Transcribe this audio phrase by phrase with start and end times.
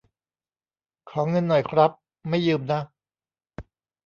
[1.09, 1.91] ขอเงินหน่อยครับ
[2.29, 2.79] ไม่ยืมนะ